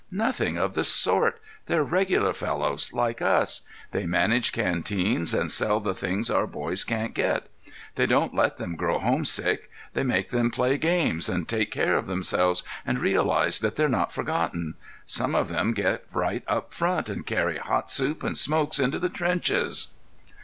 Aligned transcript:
"Nothing 0.09 0.57
of 0.57 0.73
the 0.73 0.83
sort! 0.83 1.39
They're 1.67 1.83
regular 1.83 2.33
fellows, 2.33 2.91
like 2.91 3.21
us. 3.21 3.61
They 3.91 4.07
manage 4.07 4.51
canteens 4.51 5.31
and 5.35 5.51
sell 5.51 5.79
the 5.79 5.93
things 5.93 6.31
our 6.31 6.47
boys 6.47 6.83
can't 6.83 7.13
get. 7.13 7.45
They 7.93 8.07
don't 8.07 8.33
let 8.33 8.57
them 8.57 8.75
grow 8.75 8.97
homesick; 8.97 9.69
they 9.93 10.03
make 10.03 10.29
them 10.29 10.49
play 10.49 10.79
games 10.79 11.29
and 11.29 11.47
take 11.47 11.69
care 11.69 11.97
of 11.99 12.07
themselves 12.07 12.63
and 12.83 12.97
realize 12.97 13.59
that 13.59 13.75
they're 13.75 13.87
not 13.87 14.11
forgotten. 14.11 14.73
Some 15.05 15.35
of 15.35 15.49
them 15.49 15.71
get 15.71 16.03
right 16.11 16.41
up 16.47 16.73
front 16.73 17.07
and 17.07 17.23
carry 17.23 17.59
hot 17.59 17.91
soup 17.91 18.23
and 18.23 18.35
smokes 18.35 18.79
into 18.79 18.97
the 18.97 19.07
trenches." 19.07 19.89